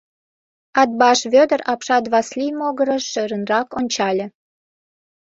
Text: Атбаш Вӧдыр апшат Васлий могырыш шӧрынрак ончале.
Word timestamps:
Атбаш 0.81 1.19
Вӧдыр 1.33 1.61
апшат 1.71 2.05
Васлий 2.13 2.53
могырыш 2.59 3.03
шӧрынрак 3.11 3.67
ончале. 3.79 4.25